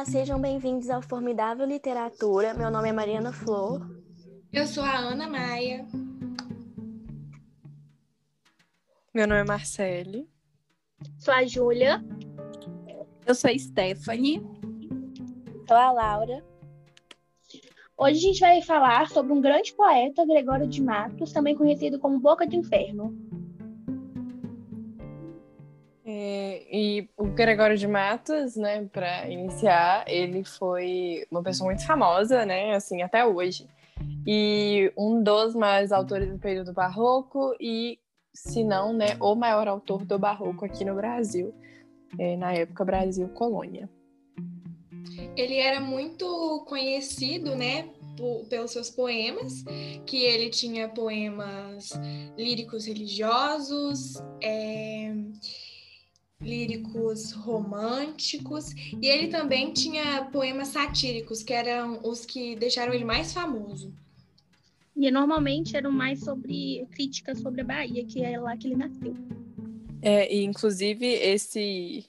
Olá, 0.00 0.06
sejam 0.06 0.40
bem-vindos 0.40 0.88
ao 0.88 1.02
Formidável 1.02 1.66
Literatura. 1.66 2.54
Meu 2.54 2.70
nome 2.70 2.88
é 2.88 2.92
Mariana 2.92 3.34
Flor. 3.34 3.86
Eu 4.50 4.66
sou 4.66 4.82
a 4.82 4.96
Ana 4.96 5.28
Maia. 5.28 5.86
Meu 9.12 9.28
nome 9.28 9.42
é 9.42 9.44
Marcele. 9.44 10.26
Sou 11.18 11.34
a 11.34 11.44
Júlia. 11.44 12.02
Eu 13.26 13.34
sou 13.34 13.50
a 13.50 13.58
Stephanie. 13.58 14.40
Sou 15.68 15.76
a 15.76 15.92
Laura. 15.92 16.42
Hoje 17.94 18.16
a 18.16 18.22
gente 18.22 18.40
vai 18.40 18.62
falar 18.62 19.06
sobre 19.10 19.34
um 19.34 19.40
grande 19.42 19.74
poeta, 19.74 20.24
Gregório 20.24 20.66
de 20.66 20.82
Matos, 20.82 21.30
também 21.30 21.54
conhecido 21.54 21.98
como 21.98 22.18
Boca 22.18 22.46
de 22.46 22.56
Inferno. 22.56 23.14
É, 26.12 26.66
e 26.72 27.08
o 27.16 27.26
Gregório 27.26 27.76
de 27.76 27.86
Matos, 27.86 28.56
né, 28.56 28.84
para 28.92 29.30
iniciar, 29.30 30.04
ele 30.08 30.42
foi 30.42 31.24
uma 31.30 31.40
pessoa 31.40 31.70
muito 31.70 31.86
famosa, 31.86 32.44
né, 32.44 32.74
assim, 32.74 33.00
até 33.00 33.24
hoje. 33.24 33.68
E 34.26 34.92
um 34.98 35.22
dos 35.22 35.54
maiores 35.54 35.92
autores 35.92 36.28
do 36.28 36.36
período 36.36 36.72
barroco 36.72 37.54
e, 37.60 37.96
se 38.34 38.64
não, 38.64 38.92
né, 38.92 39.16
o 39.20 39.36
maior 39.36 39.68
autor 39.68 40.04
do 40.04 40.18
barroco 40.18 40.64
aqui 40.64 40.84
no 40.84 40.96
Brasil, 40.96 41.54
é, 42.18 42.36
na 42.36 42.54
época 42.54 42.84
Brasil 42.84 43.28
Colônia. 43.28 43.88
Ele 45.36 45.58
era 45.58 45.80
muito 45.80 46.64
conhecido, 46.68 47.54
né, 47.54 47.88
pelos 48.48 48.72
seus 48.72 48.90
poemas, 48.90 49.62
que 50.04 50.24
ele 50.24 50.50
tinha 50.50 50.88
poemas 50.88 51.92
líricos 52.36 52.86
religiosos, 52.86 54.16
é, 54.42 55.14
líricos 56.40 57.32
românticos, 57.32 58.72
e 59.00 59.06
ele 59.06 59.28
também 59.28 59.72
tinha 59.72 60.24
poemas 60.26 60.68
satíricos, 60.68 61.42
que 61.42 61.52
eram 61.52 62.00
os 62.02 62.24
que 62.24 62.56
deixaram 62.56 62.92
ele 62.94 63.04
mais 63.04 63.32
famoso. 63.32 63.92
E 64.96 65.10
normalmente 65.10 65.76
eram 65.76 65.90
mais 65.90 66.20
sobre 66.20 66.86
críticas 66.92 67.38
sobre 67.38 67.60
a 67.60 67.64
Bahia, 67.64 68.04
que 68.04 68.22
é 68.22 68.38
lá 68.38 68.56
que 68.56 68.68
ele 68.68 68.76
nasceu. 68.76 69.14
É, 70.02 70.32
e 70.34 70.44
inclusive 70.44 71.06
esse 71.06 72.06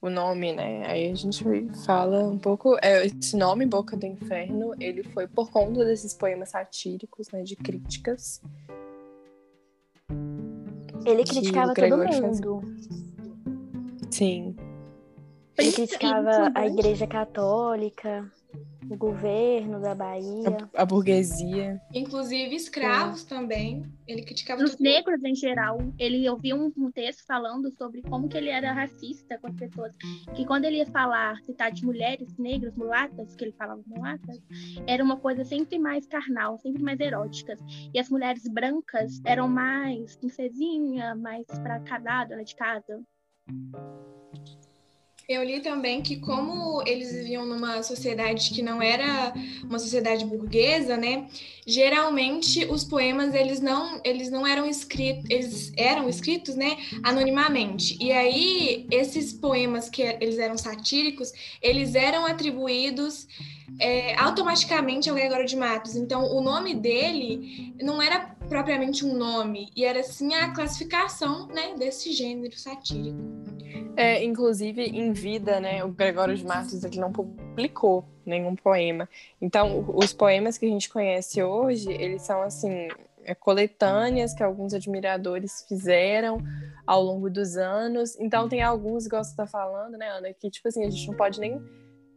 o 0.00 0.08
nome, 0.08 0.52
né? 0.52 0.86
Aí 0.86 1.10
a 1.10 1.14
gente 1.14 1.44
fala 1.84 2.28
um 2.28 2.38
pouco. 2.38 2.76
É, 2.80 3.04
esse 3.06 3.36
nome, 3.36 3.66
Boca 3.66 3.96
do 3.96 4.06
Inferno, 4.06 4.72
ele 4.78 5.02
foi 5.02 5.26
por 5.26 5.50
conta 5.50 5.84
desses 5.84 6.14
poemas 6.14 6.50
satíricos, 6.50 7.28
né? 7.32 7.42
De 7.42 7.56
críticas. 7.56 8.40
Ele 11.04 11.24
criticava 11.24 11.74
todo 11.74 11.98
mundo. 11.98 13.07
Sim. 14.18 14.56
Ele 15.56 15.70
criticava 15.70 16.50
a 16.52 16.66
Igreja 16.66 17.06
Católica, 17.06 18.28
o 18.90 18.96
governo 18.96 19.80
da 19.80 19.94
Bahia. 19.94 20.68
A, 20.74 20.82
a 20.82 20.84
burguesia. 20.84 21.80
Inclusive 21.94 22.52
escravos 22.56 23.22
também. 23.22 23.84
Ele 24.08 24.22
criticava 24.22 24.64
Os 24.64 24.76
negros 24.80 25.22
em 25.22 25.36
geral. 25.36 25.78
Ele 26.00 26.28
ouvia 26.28 26.56
um, 26.56 26.72
um, 26.76 26.90
texto 26.90 27.24
falando 27.24 27.70
sobre 27.76 28.02
como 28.02 28.28
que 28.28 28.36
ele 28.36 28.48
era 28.48 28.72
racista 28.72 29.38
com 29.38 29.46
as 29.46 29.54
pessoas. 29.54 29.92
Que 30.34 30.44
quando 30.44 30.64
ele 30.64 30.78
ia 30.78 30.86
falar, 30.86 31.36
citar 31.42 31.70
de 31.70 31.84
mulheres 31.84 32.36
negras, 32.36 32.74
mulatas, 32.74 33.36
que 33.36 33.44
ele 33.44 33.52
falava 33.52 33.80
mulatas, 33.86 34.40
era 34.84 35.04
uma 35.04 35.16
coisa 35.16 35.44
sempre 35.44 35.78
mais 35.78 36.08
carnal, 36.08 36.58
sempre 36.58 36.82
mais 36.82 36.98
eróticas. 36.98 37.60
E 37.94 38.00
as 38.00 38.10
mulheres 38.10 38.42
brancas 38.48 39.20
eram 39.24 39.46
mais 39.46 40.16
princesinha, 40.16 41.14
mais 41.14 41.46
pra 41.62 41.78
casar, 41.78 42.26
dona 42.26 42.42
de 42.42 42.56
casa. 42.56 43.00
Eu 45.28 45.44
li 45.44 45.60
também 45.60 46.00
que 46.00 46.16
como 46.16 46.82
eles 46.86 47.12
viviam 47.12 47.44
numa 47.44 47.82
sociedade 47.82 48.48
que 48.48 48.62
não 48.62 48.80
era 48.80 49.34
uma 49.62 49.78
sociedade 49.78 50.24
burguesa, 50.24 50.96
né? 50.96 51.26
Geralmente 51.66 52.64
os 52.64 52.82
poemas 52.82 53.34
eles 53.34 53.60
não 53.60 54.00
eles 54.02 54.30
não 54.30 54.46
eram 54.46 54.64
escritos, 54.64 55.26
eles 55.28 55.70
eram 55.76 56.08
escritos, 56.08 56.54
né, 56.54 56.78
anonimamente. 57.02 57.98
E 58.00 58.10
aí 58.10 58.86
esses 58.90 59.34
poemas 59.34 59.90
que 59.90 60.00
eles 60.00 60.38
eram 60.38 60.56
satíricos, 60.56 61.30
eles 61.60 61.94
eram 61.94 62.24
atribuídos 62.24 63.28
é, 63.78 64.18
automaticamente 64.18 65.10
ao 65.10 65.14
Gregório 65.14 65.44
de 65.44 65.56
Matos. 65.56 65.94
Então 65.94 66.24
o 66.34 66.40
nome 66.40 66.74
dele 66.74 67.74
não 67.82 68.00
era 68.00 68.34
propriamente 68.48 69.04
um 69.04 69.14
nome, 69.14 69.70
e 69.76 69.84
era 69.84 70.02
sim 70.02 70.34
a 70.34 70.52
classificação, 70.52 71.46
né, 71.48 71.74
desse 71.78 72.12
gênero 72.12 72.58
satírico. 72.58 73.18
É, 73.96 74.22
inclusive, 74.24 74.82
em 74.82 75.12
vida, 75.12 75.60
né, 75.60 75.84
o 75.84 75.88
Gregório 75.88 76.36
de 76.36 76.44
Matos 76.44 76.82
ele 76.84 76.98
não 76.98 77.12
publicou 77.12 78.04
nenhum 78.24 78.54
poema. 78.54 79.08
Então, 79.40 79.84
os 79.94 80.12
poemas 80.12 80.56
que 80.56 80.66
a 80.66 80.68
gente 80.68 80.88
conhece 80.88 81.42
hoje, 81.42 81.90
eles 81.92 82.22
são, 82.22 82.42
assim, 82.42 82.88
é, 83.24 83.34
coletâneas 83.34 84.34
que 84.34 84.42
alguns 84.42 84.72
admiradores 84.72 85.64
fizeram 85.68 86.38
ao 86.86 87.02
longo 87.02 87.28
dos 87.28 87.56
anos. 87.56 88.18
Então, 88.18 88.48
tem 88.48 88.62
alguns, 88.62 89.06
igual 89.06 89.24
você 89.24 89.30
está 89.30 89.46
falando, 89.46 89.98
né, 89.98 90.08
Ana, 90.08 90.32
que, 90.32 90.50
tipo 90.50 90.68
assim, 90.68 90.84
a 90.84 90.90
gente 90.90 91.06
não 91.08 91.14
pode 91.14 91.40
nem 91.40 91.60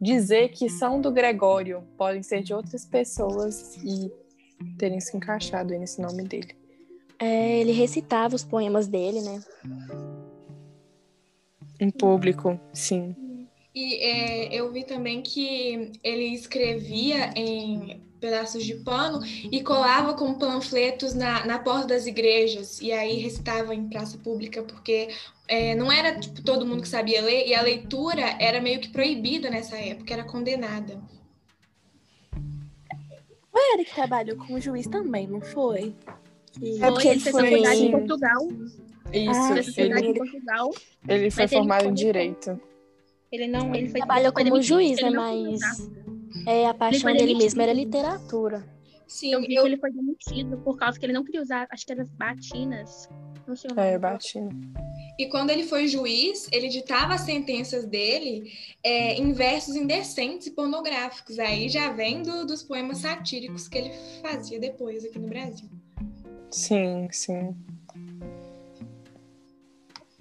dizer 0.00 0.48
que 0.50 0.68
são 0.68 1.00
do 1.00 1.12
Gregório, 1.12 1.84
podem 1.96 2.22
ser 2.22 2.42
de 2.42 2.54
outras 2.54 2.84
pessoas 2.84 3.76
e 3.84 4.10
terem 4.78 5.00
se 5.00 5.16
encaixado 5.16 5.72
aí 5.72 5.78
nesse 5.78 6.00
nome 6.00 6.24
dele. 6.24 6.54
É, 7.18 7.60
ele 7.60 7.72
recitava 7.72 8.34
os 8.34 8.44
poemas 8.44 8.88
dele, 8.88 9.20
né? 9.20 9.40
Em 11.78 11.90
público, 11.90 12.58
sim. 12.72 13.14
E 13.74 13.94
é, 13.96 14.54
eu 14.54 14.70
vi 14.72 14.84
também 14.84 15.22
que 15.22 15.92
ele 16.02 16.26
escrevia 16.34 17.32
em 17.36 18.02
pedaços 18.20 18.64
de 18.64 18.76
pano 18.76 19.20
e 19.24 19.62
colava 19.62 20.14
com 20.14 20.34
panfletos 20.34 21.12
na, 21.12 21.44
na 21.44 21.58
porta 21.58 21.88
das 21.88 22.06
igrejas 22.06 22.80
e 22.80 22.92
aí 22.92 23.16
recitava 23.16 23.74
em 23.74 23.88
praça 23.88 24.16
pública 24.18 24.62
porque 24.62 25.08
é, 25.48 25.74
não 25.74 25.90
era 25.90 26.18
tipo, 26.20 26.40
todo 26.42 26.64
mundo 26.64 26.82
que 26.82 26.88
sabia 26.88 27.20
ler 27.20 27.48
e 27.48 27.54
a 27.54 27.62
leitura 27.62 28.36
era 28.38 28.60
meio 28.60 28.80
que 28.80 28.90
proibida 28.90 29.50
nessa 29.50 29.76
época, 29.76 30.14
era 30.14 30.22
condenada. 30.22 31.02
O 33.52 33.74
Eric 33.74 33.94
trabalhou 33.94 34.36
como 34.36 34.60
juiz 34.60 34.86
também, 34.86 35.26
não 35.26 35.40
foi? 35.40 35.94
é 36.80 36.90
porque 36.90 37.08
ele 37.08 37.20
fez 37.20 37.36
faculdade 37.36 37.82
em 37.82 37.90
Portugal. 37.90 38.48
Isso, 39.12 39.40
ah, 39.40 39.82
ele, 39.82 40.06
em 40.08 40.14
Portugal. 40.14 40.70
Ele 41.06 41.30
foi 41.30 41.48
formado 41.48 41.86
em 41.86 41.94
direito. 41.94 42.60
Ele 43.30 43.46
não, 43.46 43.74
ele 43.74 43.88
foi 43.88 44.00
trabalhou 44.00 44.32
como 44.32 44.60
juiz, 44.60 45.00
né? 45.00 45.10
Mas 45.10 45.90
é, 46.46 46.66
a 46.66 46.74
paixão 46.74 47.12
dele 47.12 47.34
mesmo 47.34 47.60
era 47.60 47.72
literatura. 47.72 48.64
Sim, 49.06 49.32
eu 49.32 49.40
vi 49.40 49.54
eu... 49.54 49.62
que 49.62 49.68
ele 49.68 49.76
foi 49.76 49.92
demitido 49.92 50.56
por 50.58 50.78
causa 50.78 50.98
que 50.98 51.04
ele 51.04 51.12
não 51.12 51.24
queria 51.24 51.42
usar, 51.42 51.66
acho 51.70 51.84
que 51.84 51.92
era 51.92 52.04
batinas. 52.16 53.08
Não 53.46 53.56
sei 53.56 53.70
o 53.70 53.80
É, 53.80 53.98
batina. 53.98 54.50
E 55.18 55.26
quando 55.26 55.50
ele 55.50 55.64
foi 55.64 55.86
juiz, 55.86 56.48
ele 56.52 56.68
ditava 56.68 57.14
as 57.14 57.22
sentenças 57.22 57.84
dele 57.84 58.50
é, 58.82 59.14
em 59.14 59.32
versos 59.32 59.76
indecentes 59.76 60.46
e 60.46 60.50
pornográficos. 60.52 61.38
Aí 61.38 61.68
já 61.68 61.92
vem 61.92 62.22
do, 62.22 62.46
dos 62.46 62.62
poemas 62.62 62.98
satíricos 62.98 63.68
que 63.68 63.78
ele 63.78 63.92
fazia 64.22 64.58
depois 64.58 65.04
aqui 65.04 65.18
no 65.18 65.28
Brasil. 65.28 65.68
Sim, 66.50 67.08
sim. 67.10 67.54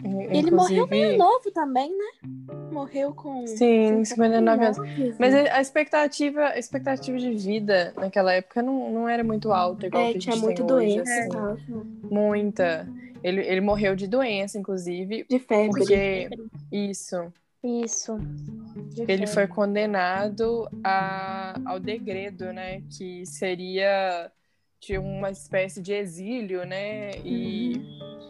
Ele 0.04 0.50
morreu 0.50 0.88
meio 0.88 1.18
novo 1.18 1.52
também, 1.52 1.96
né? 1.96 2.30
Morreu 2.72 3.14
com. 3.14 3.46
Sim, 3.46 4.04
59 4.04 4.66
anos. 4.66 4.78
Mas 5.20 5.34
a 5.34 5.62
expectativa, 5.62 6.46
a 6.46 6.58
expectativa 6.58 7.18
de 7.18 7.32
vida 7.36 7.94
naquela 7.96 8.34
época 8.34 8.64
não, 8.64 8.92
não 8.92 9.10
era 9.10 9.24
muito 9.24 9.52
alta, 9.52 9.86
igual 9.86 10.04
é, 10.04 10.12
que 10.12 10.18
a 10.18 10.22
tinha 10.22 10.36
gente 10.36 10.44
muito 10.44 10.58
tem 10.58 10.66
doença. 10.66 11.02
Hoje, 11.02 11.62
assim. 11.68 12.00
Muita. 12.10 12.88
Ele, 13.24 13.42
ele 13.42 13.62
morreu 13.62 13.96
de 13.96 14.08
doença, 14.08 14.58
inclusive. 14.58 15.26
De 15.30 15.40
febre. 15.40 15.80
Porque. 15.80 16.30
Isso. 16.72 17.32
Isso. 17.64 18.18
De 18.90 19.02
ele 19.02 19.28
febre. 19.28 19.28
foi 19.28 19.48
condenado 19.48 20.68
a, 20.84 21.60
ao 21.66 21.80
degredo, 21.80 22.52
né? 22.52 22.82
Que 22.98 23.26
seria 23.26 24.32
de 24.80 24.98
uma 24.98 25.30
espécie 25.30 25.82
de 25.82 25.94
exílio, 25.94 26.66
né? 26.66 27.12
E. 27.24 27.78
Uhum 27.78 28.22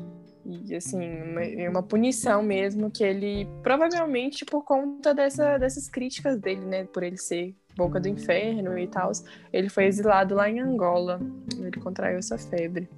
e 0.45 0.75
assim, 0.75 0.99
uma, 0.99 1.69
uma, 1.69 1.83
punição 1.83 2.41
mesmo 2.41 2.89
que 2.89 3.03
ele 3.03 3.47
provavelmente 3.61 4.44
por 4.44 4.63
conta 4.63 5.13
dessa, 5.13 5.57
dessas 5.57 5.87
críticas 5.87 6.37
dele, 6.39 6.65
né, 6.65 6.83
por 6.85 7.03
ele 7.03 7.17
ser 7.17 7.55
boca 7.75 7.99
do 7.99 8.09
inferno 8.09 8.77
e 8.77 8.87
tal, 8.87 9.11
ele 9.53 9.69
foi 9.69 9.85
exilado 9.85 10.35
lá 10.35 10.49
em 10.49 10.59
Angola. 10.59 11.21
Ele 11.57 11.79
contraiu 11.79 12.17
essa 12.17 12.37
febre. 12.37 12.89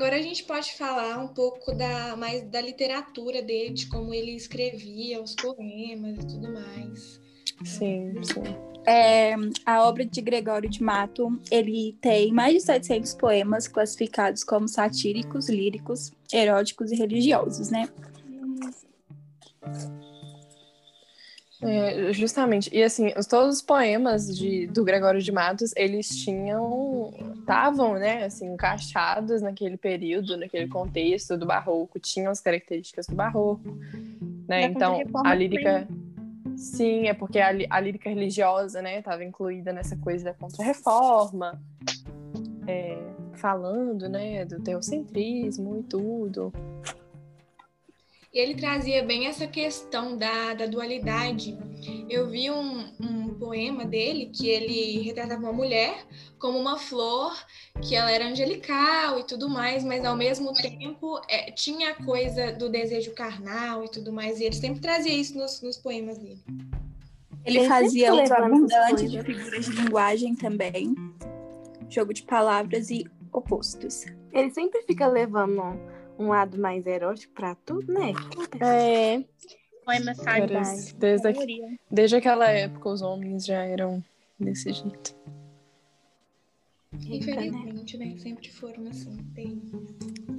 Agora 0.00 0.16
a 0.16 0.22
gente 0.22 0.44
pode 0.44 0.72
falar 0.72 1.18
um 1.18 1.28
pouco 1.28 1.74
da 1.74 2.16
mais 2.16 2.42
da 2.48 2.58
literatura 2.58 3.42
dele, 3.42 3.74
de 3.74 3.86
como 3.86 4.14
ele 4.14 4.34
escrevia 4.34 5.20
os 5.20 5.34
poemas 5.34 6.24
e 6.24 6.26
tudo 6.26 6.50
mais. 6.50 7.20
Sim, 7.66 8.14
sim. 8.22 8.42
É, 8.86 9.34
a 9.66 9.84
obra 9.84 10.06
de 10.06 10.22
Gregório 10.22 10.70
de 10.70 10.82
Mato, 10.82 11.38
ele 11.50 11.98
tem 12.00 12.32
mais 12.32 12.54
de 12.54 12.60
700 12.62 13.12
poemas 13.12 13.68
classificados 13.68 14.42
como 14.42 14.66
satíricos, 14.66 15.50
líricos, 15.50 16.10
eróticos 16.32 16.90
e 16.92 16.96
religiosos, 16.96 17.68
né? 17.68 17.86
É, 21.62 22.12
justamente. 22.12 22.70
E 22.74 22.82
assim, 22.82 23.12
os- 23.16 23.26
todos 23.26 23.56
os 23.56 23.62
poemas 23.62 24.36
de, 24.36 24.66
do 24.66 24.82
Gregório 24.84 25.20
de 25.20 25.30
Matos, 25.30 25.72
eles 25.76 26.08
tinham. 26.08 27.12
estavam, 27.40 27.94
né, 27.94 28.24
assim, 28.24 28.52
encaixados 28.52 29.42
naquele 29.42 29.76
período, 29.76 30.36
naquele 30.36 30.68
contexto 30.68 31.36
do 31.36 31.44
barroco, 31.46 31.98
tinham 31.98 32.30
as 32.30 32.40
características 32.40 33.06
do 33.06 33.14
barroco. 33.16 33.62
Né? 34.48 34.60
Da 34.60 34.66
Então, 34.68 35.00
a 35.24 35.34
lírica. 35.34 35.86
Sim, 36.56 37.08
é 37.08 37.14
porque 37.14 37.38
a, 37.40 37.48
a 37.70 37.80
lírica 37.80 38.08
religiosa, 38.10 38.82
né, 38.82 38.98
estava 38.98 39.24
incluída 39.24 39.72
nessa 39.72 39.96
coisa 39.96 40.26
da 40.26 40.34
contra-reforma, 40.34 41.58
é, 42.66 42.98
falando, 43.34 44.08
né, 44.08 44.44
do 44.44 44.60
teocentrismo 44.60 45.78
e 45.78 45.82
tudo. 45.84 46.52
E 48.32 48.38
ele 48.38 48.54
trazia 48.54 49.02
bem 49.02 49.26
essa 49.26 49.46
questão 49.46 50.16
da, 50.16 50.54
da 50.54 50.66
dualidade. 50.66 51.58
Eu 52.08 52.30
vi 52.30 52.48
um, 52.48 52.86
um 53.00 53.34
poema 53.34 53.84
dele 53.84 54.30
que 54.32 54.48
ele 54.48 55.02
retratava 55.02 55.40
uma 55.40 55.52
mulher 55.52 56.06
como 56.38 56.56
uma 56.56 56.78
flor, 56.78 57.36
que 57.82 57.96
ela 57.96 58.10
era 58.10 58.28
angelical 58.28 59.18
e 59.18 59.24
tudo 59.24 59.48
mais, 59.48 59.82
mas 59.82 60.04
ao 60.04 60.16
mesmo 60.16 60.52
tempo 60.52 61.20
é, 61.28 61.50
tinha 61.50 61.90
a 61.90 62.04
coisa 62.04 62.52
do 62.52 62.68
desejo 62.68 63.12
carnal 63.14 63.84
e 63.84 63.88
tudo 63.88 64.12
mais. 64.12 64.38
E 64.38 64.44
ele 64.44 64.54
sempre 64.54 64.80
trazia 64.80 65.12
isso 65.12 65.36
nos, 65.36 65.60
nos 65.60 65.76
poemas 65.76 66.16
dele. 66.18 66.40
Ele 67.44 67.58
Ele 67.58 67.68
fazia 67.68 68.14
uso 68.14 68.32
abundante 68.32 69.08
de 69.08 69.22
figuras 69.24 69.64
de 69.64 69.72
linguagem 69.72 70.36
também, 70.36 70.94
jogo 71.88 72.14
de 72.14 72.22
palavras 72.22 72.90
e 72.90 73.04
opostos. 73.32 74.04
Ele 74.32 74.50
sempre 74.50 74.82
fica 74.82 75.08
levando 75.08 75.62
um 76.20 76.28
lado 76.28 76.58
mais 76.58 76.86
erótico 76.86 77.32
pra 77.32 77.54
tudo, 77.54 77.92
né? 77.92 78.12
É, 78.60 79.24
sádicos. 80.14 80.24
Parece- 80.24 80.94
Desde, 80.96 81.28
a- 81.28 81.32
desde 81.90 82.16
aquela 82.16 82.48
época, 82.48 82.88
os 82.90 83.02
homens 83.02 83.46
já 83.46 83.62
eram 83.64 84.04
desse 84.38 84.72
jeito. 84.72 85.14
Infelizmente, 87.08 87.96
né? 87.96 88.14
Sempre 88.18 88.50
foram 88.50 88.86
assim. 88.88 89.16
Tem... 89.34 89.62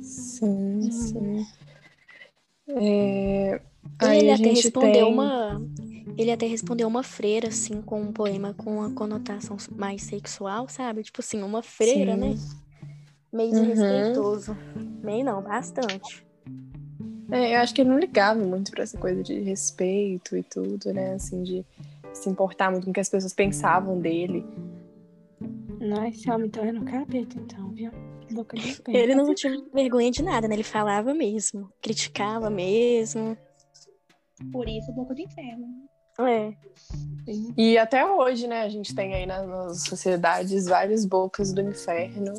Sim, 0.01 0.91
sim. 0.91 1.47
É, 2.67 3.53
ele 3.53 3.61
aí 3.99 4.29
a 4.31 4.35
até 4.35 4.49
respondeu 4.49 5.05
tem... 5.05 5.13
uma. 5.13 5.61
Ele 6.17 6.31
até 6.31 6.45
respondeu 6.45 6.87
uma 6.87 7.03
freira, 7.03 7.47
assim, 7.47 7.81
com 7.81 8.01
um 8.01 8.11
poema 8.11 8.53
com 8.53 8.77
uma 8.77 8.91
conotação 8.91 9.57
mais 9.75 10.03
sexual, 10.03 10.67
sabe? 10.69 11.03
Tipo 11.03 11.21
assim, 11.21 11.41
uma 11.41 11.63
freira, 11.63 12.13
Sim. 12.13 12.19
né? 12.19 12.35
Meio 13.31 13.53
Uhum. 13.53 13.63
desrespeitoso. 13.63 14.57
Meio 15.03 15.25
não, 15.25 15.41
bastante. 15.41 16.25
É, 17.31 17.55
eu 17.55 17.59
acho 17.61 17.73
que 17.73 17.81
ele 17.81 17.89
não 17.89 17.97
ligava 17.99 18.39
muito 18.43 18.71
pra 18.71 18.83
essa 18.83 18.97
coisa 18.97 19.23
de 19.23 19.39
respeito 19.39 20.35
e 20.35 20.43
tudo, 20.43 20.93
né? 20.93 21.13
Assim, 21.13 21.43
de 21.43 21.65
se 22.13 22.29
importar 22.29 22.69
muito 22.69 22.83
com 22.83 22.91
o 22.91 22.93
que 22.93 22.99
as 22.99 23.07
pessoas 23.07 23.33
pensavam 23.33 23.99
dele. 23.99 24.45
Não, 25.79 26.05
esse 26.05 26.29
homem 26.29 26.49
tá 26.49 26.61
no 26.71 26.83
capeta, 26.83 27.37
então, 27.39 27.69
viu? 27.71 27.91
Boca 28.31 28.57
de 28.57 28.81
pé. 28.81 28.91
Ele 28.93 29.15
não 29.15 29.33
tinha 29.33 29.53
vergonha 29.73 30.11
de 30.11 30.21
nada, 30.21 30.47
né? 30.47 30.55
Ele 30.55 30.63
falava 30.63 31.13
mesmo, 31.13 31.69
criticava 31.81 32.49
mesmo. 32.49 33.37
Por 34.51 34.67
isso, 34.67 34.91
boca 34.91 35.15
de 35.15 35.23
inferno. 35.23 35.65
É. 36.19 36.53
E 37.57 37.77
até 37.77 38.05
hoje, 38.05 38.45
né, 38.47 38.61
a 38.63 38.69
gente 38.69 38.93
tem 38.93 39.13
aí 39.15 39.25
nas, 39.25 39.47
nas 39.47 39.83
sociedades 39.83 40.65
várias 40.65 41.05
bocas 41.05 41.53
do 41.53 41.61
inferno. 41.61 42.33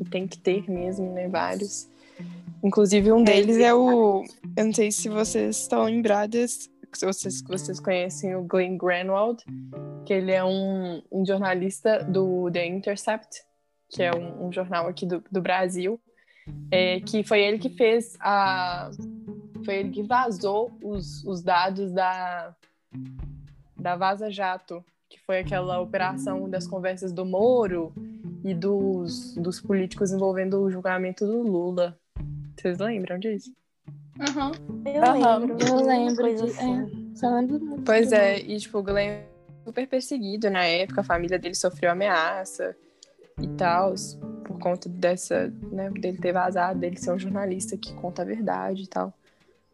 E 0.00 0.04
tem 0.04 0.26
que 0.26 0.38
ter 0.38 0.68
mesmo, 0.70 1.12
né? 1.12 1.28
Vários. 1.28 1.88
Inclusive, 2.62 3.12
um 3.12 3.22
deles 3.22 3.58
é 3.58 3.74
o. 3.74 4.24
Eu 4.56 4.64
não 4.64 4.72
sei 4.72 4.90
se 4.90 5.08
vocês 5.08 5.60
estão 5.60 5.84
lembradas, 5.84 6.70
se 6.92 7.04
vocês, 7.04 7.42
vocês 7.42 7.78
conhecem 7.78 8.34
o 8.34 8.42
Glenn 8.42 8.78
Greenwald, 8.78 9.44
que 10.06 10.14
ele 10.14 10.32
é 10.32 10.42
um, 10.42 11.02
um 11.12 11.26
jornalista 11.26 12.02
do 12.02 12.50
The 12.50 12.66
Intercept, 12.66 13.42
que 13.90 14.02
é 14.02 14.14
um, 14.14 14.46
um 14.46 14.52
jornal 14.52 14.88
aqui 14.88 15.04
do, 15.04 15.22
do 15.30 15.42
Brasil, 15.42 16.00
é, 16.70 17.00
que 17.00 17.22
foi 17.22 17.42
ele 17.42 17.58
que 17.58 17.70
fez 17.70 18.16
a. 18.20 18.90
Foi 19.64 19.76
ele 19.76 19.90
que 19.90 20.02
vazou 20.02 20.76
os, 20.82 21.24
os 21.24 21.42
dados 21.42 21.92
da, 21.92 22.54
da 23.76 23.96
Vaza 23.96 24.30
Jato, 24.30 24.84
que 25.08 25.18
foi 25.20 25.40
aquela 25.40 25.80
operação 25.80 26.48
das 26.48 26.66
conversas 26.66 27.12
do 27.12 27.24
Moro 27.24 27.92
e 28.44 28.54
dos, 28.54 29.34
dos 29.34 29.58
políticos 29.60 30.12
envolvendo 30.12 30.60
o 30.60 30.70
julgamento 30.70 31.26
do 31.26 31.42
Lula. 31.42 31.98
Vocês 32.54 32.78
lembram 32.78 33.18
disso? 33.18 33.50
Aham. 34.20 34.52
Eu 34.84 35.02
Aham, 35.02 35.38
lembro. 35.38 35.56
eu 35.66 35.86
lembro 35.86 36.26
assim. 36.44 37.14
Só 37.16 37.34
lembro 37.34 37.58
muito 37.58 37.82
Pois 37.82 38.12
é, 38.12 38.38
e 38.38 38.58
tipo, 38.58 38.78
o 38.78 38.82
Glenn 38.82 39.22
super 39.64 39.88
perseguido 39.88 40.50
na 40.50 40.64
época, 40.64 41.00
a 41.00 41.04
família 41.04 41.38
dele 41.38 41.54
sofreu 41.54 41.90
ameaça 41.90 42.76
e 43.40 43.48
tal, 43.56 43.94
por 44.44 44.58
conta 44.58 44.88
dessa, 44.88 45.48
né, 45.72 45.90
dele 45.90 46.18
ter 46.18 46.32
vazado, 46.32 46.78
dele 46.78 46.98
ser 46.98 47.12
um 47.12 47.18
jornalista 47.18 47.76
que 47.78 47.94
conta 47.94 48.22
a 48.22 48.24
verdade 48.26 48.82
e 48.82 48.86
tal. 48.86 49.12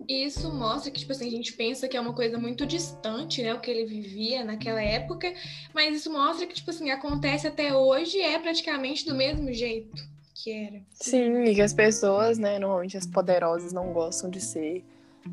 E 0.09 0.25
isso 0.25 0.53
mostra 0.53 0.91
que, 0.91 1.01
tipo 1.01 1.13
assim, 1.13 1.29
a 1.29 1.31
gente 1.31 1.53
pensa 1.53 1.89
que 1.89 1.97
é 1.97 2.01
uma 2.01 2.13
coisa 2.13 2.39
muito 2.39 2.67
distante, 2.67 3.43
né? 3.43 3.55
O 3.55 3.61
que 3.61 3.71
ele 3.71 3.85
vivia 3.85 4.45
naquela 4.45 4.83
época, 4.83 5.33
mas 5.75 5.95
isso 5.95 6.13
mostra 6.13 6.47
que, 6.47 6.55
tipo 6.55 6.71
assim, 6.71 6.91
acontece 6.91 7.47
até 7.47 7.75
hoje 7.75 8.19
e 8.19 8.23
é 8.23 8.39
praticamente 8.39 9.05
do 9.05 9.15
mesmo 9.15 9.53
jeito 9.53 10.03
que 10.35 10.53
era. 10.53 10.81
Sim, 10.93 11.45
e 11.45 11.55
que 11.55 11.63
as 11.63 11.73
pessoas, 11.73 12.39
né, 12.39 12.59
normalmente 12.59 12.97
as 12.97 13.07
poderosas 13.07 13.73
não 13.73 13.93
gostam 13.93 14.31
de 14.31 14.41
ser 14.41 14.85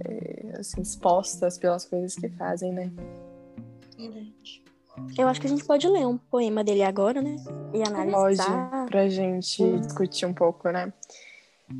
é, 0.05 0.59
assim, 0.59 0.81
expostas 0.81 1.57
pelas 1.57 1.85
coisas 1.85 2.15
que 2.15 2.29
fazem, 2.29 2.73
né? 2.73 2.91
Verdade. 3.97 4.63
Eu 5.17 5.27
acho 5.27 5.39
que 5.39 5.47
a 5.47 5.49
gente 5.49 5.63
pode 5.63 5.87
ler 5.87 6.05
um 6.07 6.17
poema 6.17 6.63
dele 6.63 6.81
agora, 6.81 7.21
né? 7.21 7.35
E 7.73 7.77
Pode, 7.77 7.93
analisar. 7.93 8.85
pra 8.87 9.07
gente 9.07 9.63
discutir 9.79 10.25
um 10.25 10.33
pouco, 10.33 10.69
né? 10.69 10.91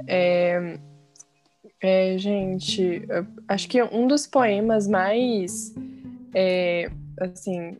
É, 0.08 0.78
é, 1.82 2.18
gente, 2.18 3.02
acho 3.48 3.68
que 3.70 3.82
um 3.84 4.08
dos 4.08 4.26
poemas 4.26 4.88
mais, 4.88 5.74
é, 6.34 6.90
assim, 7.20 7.78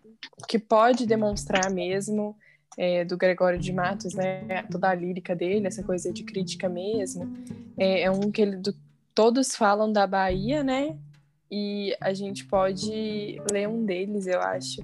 que 0.48 0.60
pode 0.60 1.06
demonstrar 1.06 1.72
mesmo 1.72 2.36
é, 2.78 3.04
do 3.04 3.18
Gregório 3.18 3.58
de 3.60 3.74
Matos, 3.74 4.14
né? 4.14 4.64
Toda 4.72 4.90
a 4.90 4.94
lírica 4.96 5.36
dele, 5.36 5.66
essa 5.68 5.84
coisa 5.84 6.14
de 6.14 6.24
crítica 6.24 6.70
mesmo, 6.70 7.28
é, 7.78 8.02
é 8.02 8.12
um 8.12 8.32
que 8.32 8.42
ele, 8.42 8.58
do- 8.58 8.76
todos 9.16 9.56
falam 9.56 9.92
da 9.92 10.06
Bahia, 10.06 10.64
né? 10.64 10.96
E 11.50 11.96
a 12.00 12.14
gente 12.14 12.46
pode 12.46 13.42
ler 13.52 13.68
um 13.68 13.84
deles, 13.84 14.28
eu 14.28 14.40
acho, 14.42 14.82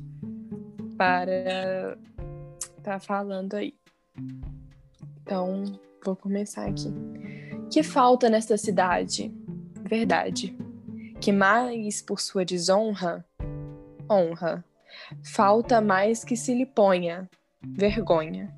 para 0.98 1.98
tá 2.82 3.00
falando 3.00 3.54
aí. 3.54 3.74
Então, 5.22 5.64
vou 6.04 6.16
começar 6.16 6.66
aqui. 6.68 6.92
Que 7.74 7.82
falta 7.82 8.30
nesta 8.30 8.56
cidade? 8.56 9.34
Verdade. 9.82 10.56
Que 11.20 11.32
mais 11.32 12.04
por 12.04 12.22
sua 12.22 12.46
desonra? 12.46 13.26
Honra. 14.08 14.64
Falta 15.24 15.82
mais 15.82 16.24
que 16.24 16.38
se 16.38 16.54
lhe 16.54 16.68
ponha. 16.68 17.28
Vergonha. 17.64 18.54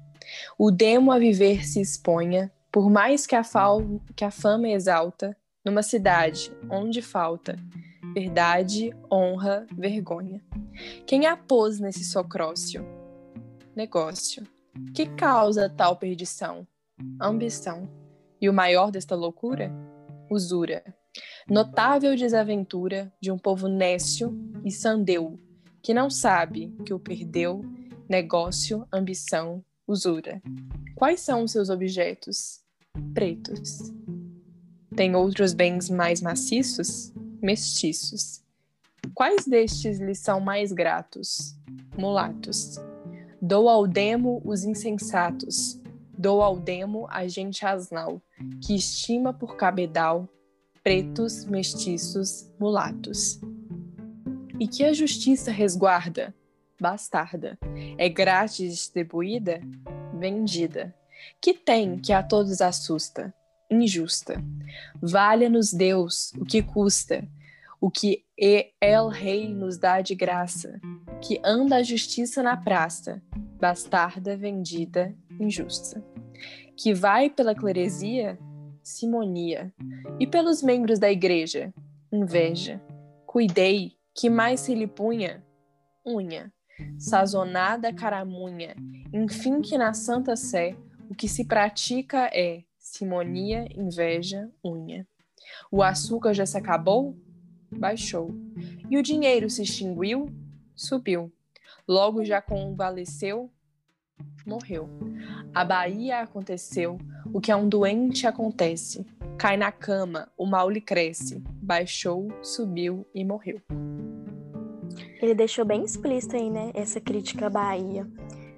O 0.58 0.70
demo 0.70 1.14
a 1.14 1.18
viver 1.18 1.66
se 1.66 1.80
exponha, 1.80 2.52
por 2.70 2.90
mais 2.90 3.26
que 3.26 3.38
a, 3.38 3.44
fal... 3.46 3.82
que 4.18 4.26
a 4.26 4.32
fama 4.32 4.68
exalta, 4.68 5.34
numa 5.64 5.82
cidade 5.82 6.52
onde 6.70 7.02
falta 7.02 7.56
verdade, 8.14 8.94
honra, 9.10 9.66
vergonha. 9.72 10.44
Quem 11.08 11.26
a 11.26 11.38
pôs 11.38 11.80
nesse 11.80 12.04
socrócio? 12.04 12.86
Negócio. 13.74 14.46
Que 14.94 15.06
causa 15.06 15.70
tal 15.70 15.96
perdição? 15.96 16.68
Ambição. 17.20 17.90
E 18.42 18.50
o 18.50 18.54
maior 18.54 18.92
desta 18.92 19.16
loucura? 19.16 19.72
Usura. 20.30 20.84
Notável 21.50 22.16
desaventura 22.16 23.12
de 23.22 23.32
um 23.32 23.38
povo 23.38 23.68
nécio 23.68 24.38
e 24.64 24.72
sandeu, 24.72 25.40
que 25.82 25.94
não 25.94 26.10
sabe 26.10 26.76
que 26.86 26.94
o 26.94 27.00
perdeu, 27.00 27.64
negócio, 28.10 28.88
ambição, 28.92 29.64
usura. 29.88 30.42
Quais 30.96 31.22
são 31.22 31.44
os 31.44 31.52
seus 31.52 31.70
objetos? 31.70 32.62
Pretos. 33.14 33.94
Tem 34.96 35.16
outros 35.16 35.54
bens 35.54 35.90
mais 35.90 36.22
maciços? 36.22 37.14
Mestiços. 37.42 38.42
Quais 39.14 39.46
destes 39.46 40.00
lhes 40.00 40.20
são 40.20 40.40
mais 40.40 40.72
gratos? 40.72 41.56
Mulatos. 41.98 42.78
Dou 43.42 43.70
ao 43.70 43.86
demo 43.86 44.42
os 44.44 44.64
insensatos, 44.64 45.80
dou 46.26 46.42
ao 46.42 46.58
demo 46.60 47.06
a 47.12 47.28
gente 47.28 47.64
asnal, 47.64 48.20
que 48.60 48.76
estima 48.76 49.32
por 49.32 49.56
cabedal 49.56 50.28
pretos, 50.84 51.46
mestiços, 51.46 52.52
mulatos. 52.60 53.40
E 54.60 54.68
que 54.68 54.84
a 54.84 54.92
justiça 54.92 55.52
resguarda? 55.52 56.34
bastarda. 56.82 57.60
É 57.96 58.10
grátis 58.10 58.74
distribuída, 58.74 59.62
vendida. 60.20 60.96
Que 61.40 61.54
tem 61.54 62.00
que 62.00 62.12
a 62.12 62.24
todos 62.24 62.60
assusta, 62.60 63.32
injusta. 63.70 64.44
Valha-nos 65.00 65.72
Deus 65.72 66.34
o 66.40 66.44
que 66.44 66.64
custa, 66.64 67.24
o 67.80 67.92
que 67.92 68.24
El 68.82 69.10
Rei 69.10 69.48
nos 69.48 69.78
dá 69.78 70.02
de 70.02 70.16
graça, 70.16 70.82
que 71.22 71.40
anda 71.44 71.76
a 71.76 71.84
justiça 71.84 72.42
na 72.42 72.58
praça, 72.58 73.22
bastarda, 73.60 74.36
vendida, 74.36 75.16
injusta. 75.40 76.04
Que 76.78 76.94
vai 76.94 77.30
pela 77.30 77.56
cleresia, 77.56 78.38
simonia, 78.84 79.74
e 80.20 80.28
pelos 80.28 80.62
membros 80.62 81.00
da 81.00 81.10
igreja, 81.10 81.74
inveja. 82.12 82.82
Cuidei, 83.26 83.94
que 84.14 84.30
mais 84.30 84.62
se 84.62 84.76
lhe 84.76 84.88
punha? 84.88 85.44
Unha, 86.06 86.54
sazonada 87.00 87.94
caramunha, 87.94 88.76
enfim 89.14 89.62
que 89.62 89.78
na 89.78 89.94
santa 89.94 90.36
sé 90.36 90.78
o 91.10 91.16
que 91.16 91.28
se 91.28 91.46
pratica 91.46 92.30
é 92.34 92.64
simonia, 92.78 93.68
inveja, 93.76 94.50
unha. 94.64 95.08
O 95.72 95.84
açúcar 95.84 96.34
já 96.34 96.46
se 96.46 96.58
acabou? 96.58 97.18
Baixou. 97.72 98.30
E 98.90 98.98
o 98.98 99.04
dinheiro 99.04 99.50
se 99.50 99.64
extinguiu? 99.64 100.28
Subiu. 100.76 101.32
Logo 101.88 102.24
já 102.24 102.42
convalesceu? 102.42 103.52
Morreu. 104.46 104.90
A 105.54 105.66
Bahia 105.66 106.20
aconteceu 106.22 106.98
o 107.34 107.42
que 107.42 107.52
a 107.52 107.58
um 107.58 107.68
doente 107.68 108.28
acontece. 108.28 109.06
Cai 109.38 109.58
na 109.58 109.72
cama, 109.72 110.30
o 110.38 110.46
mal 110.46 110.70
lhe 110.70 110.80
cresce. 110.82 111.42
Baixou, 111.62 112.28
subiu 112.42 113.06
e 113.14 113.26
morreu. 113.26 113.60
Ele 115.22 115.34
deixou 115.34 115.66
bem 115.66 115.84
explícito 115.84 116.36
aí, 116.36 116.50
né? 116.50 116.72
Essa 116.74 117.02
crítica 117.02 117.48
à 117.48 117.50
Bahia. 117.50 118.08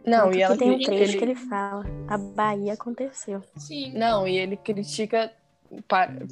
Não, 0.05 0.25
Tanto 0.25 0.37
e 0.37 0.41
ela 0.41 0.53
que 0.53 0.59
tem 0.59 0.69
um 0.71 0.73
ele- 0.75 0.85
trecho 0.85 1.17
que 1.17 1.23
ele 1.23 1.35
fala: 1.35 1.85
A 2.07 2.17
Bahia 2.17 2.73
aconteceu. 2.73 3.41
Sim. 3.55 3.93
Não, 3.97 4.27
e 4.27 4.37
ele 4.37 4.57
critica. 4.57 5.31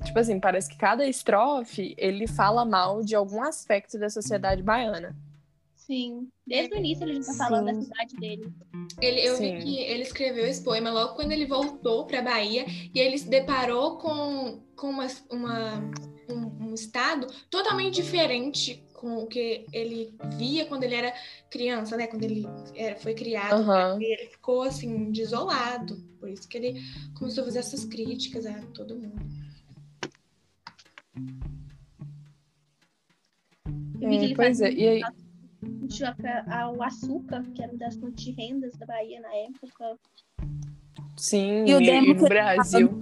Tipo 0.05 0.19
assim, 0.19 0.39
parece 0.39 0.69
que 0.69 0.77
cada 0.77 1.05
estrofe 1.05 1.93
ele 1.97 2.25
fala 2.25 2.63
mal 2.63 3.01
de 3.01 3.15
algum 3.15 3.43
aspecto 3.43 3.99
da 3.99 4.09
sociedade 4.09 4.63
baiana. 4.63 5.13
Sim. 5.85 6.29
Desde 6.47 6.73
o 6.73 6.77
início 6.77 7.03
ele 7.03 7.21
já 7.21 7.31
tá 7.31 7.33
falando 7.47 7.65
da 7.67 7.73
Sim. 7.75 7.81
cidade 7.83 8.15
dele. 8.15 8.53
Ele, 8.99 9.21
eu 9.21 9.35
Sim. 9.35 9.55
vi 9.57 9.63
que 9.63 9.77
ele 9.81 10.01
escreveu 10.01 10.45
esse 10.45 10.63
poema 10.63 10.91
logo 10.91 11.13
quando 11.15 11.31
ele 11.31 11.45
voltou 11.45 12.05
para 12.05 12.21
Bahia 12.23 12.65
e 12.93 12.99
ele 12.99 13.17
se 13.17 13.29
deparou 13.29 13.97
com, 13.97 14.63
com 14.75 14.89
uma, 14.89 15.07
uma- 15.29 15.91
um, 16.29 16.69
um 16.69 16.73
estado 16.73 17.27
totalmente 17.51 17.95
diferente 17.95 18.83
com 18.93 19.17
o 19.17 19.27
que 19.27 19.65
ele 19.71 20.15
via 20.37 20.65
quando 20.65 20.83
ele 20.83 20.95
era 20.95 21.13
criança, 21.51 21.95
né? 21.95 22.07
Quando 22.07 22.23
ele 22.23 22.47
era, 22.73 22.95
foi 22.95 23.13
criado. 23.13 23.63
E 24.01 24.05
ele 24.05 24.29
ficou 24.29 24.63
assim, 24.63 25.11
desolado. 25.11 25.97
Por 26.19 26.29
isso 26.29 26.47
que 26.47 26.57
ele 26.57 26.81
começou 27.13 27.43
a 27.43 27.45
fazer 27.45 27.59
essas 27.59 27.85
críticas 27.85 28.47
a 28.47 28.59
todo 28.73 28.95
mundo. 28.95 29.21
Eu 34.01 34.09
vi 34.09 34.17
que 34.19 34.33
É, 34.33 34.35
pois 34.35 34.61
é, 34.61 34.71
e 34.71 34.87
aí. 34.87 35.01
Ao 36.49 36.81
açúcar, 36.81 37.43
que 37.53 37.61
era 37.61 37.71
uma 37.71 37.79
das 37.79 37.95
fontes 37.95 38.23
de 38.23 38.31
rendas 38.31 38.75
da 38.77 38.85
Bahia 38.85 39.19
na 39.21 39.33
época. 39.35 39.97
Sim, 41.15 41.65
E 41.65 41.73
o 41.73 41.79
demo 41.79 42.05
e 42.05 42.09
no 42.09 42.15
que 42.15 42.21
ele 42.21 42.29
Brasil. 42.29 43.01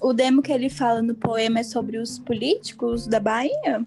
O 0.00 0.12
demo 0.12 0.42
que 0.42 0.52
ele 0.52 0.68
fala 0.68 1.02
no 1.02 1.14
poema 1.14 1.60
é 1.60 1.62
sobre 1.62 1.98
os 1.98 2.18
políticos 2.18 3.06
da 3.06 3.20
Bahia? 3.20 3.86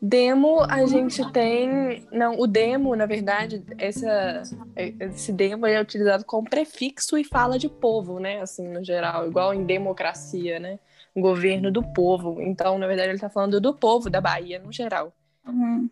Demo, 0.00 0.60
a 0.60 0.84
gente 0.84 1.26
tem. 1.32 2.06
Não, 2.12 2.38
o 2.38 2.46
demo, 2.46 2.94
na 2.94 3.06
verdade, 3.06 3.64
essa, 3.78 4.42
esse 4.76 5.32
demo 5.32 5.64
é 5.64 5.80
utilizado 5.80 6.24
como 6.26 6.48
prefixo 6.48 7.16
e 7.16 7.24
fala 7.24 7.58
de 7.58 7.70
povo, 7.70 8.20
né? 8.20 8.42
Assim, 8.42 8.68
no 8.68 8.84
geral, 8.84 9.26
igual 9.26 9.54
em 9.54 9.64
democracia, 9.64 10.58
né? 10.58 10.78
Um 11.14 11.20
governo 11.20 11.70
do 11.70 11.82
povo. 11.82 12.40
Então, 12.40 12.78
na 12.78 12.86
verdade, 12.86 13.10
ele 13.10 13.18
tá 13.18 13.28
falando 13.30 13.60
do 13.60 13.74
povo 13.74 14.10
da 14.10 14.20
Bahia, 14.20 14.58
no 14.58 14.72
geral. 14.72 15.12
Uhum. 15.46 15.88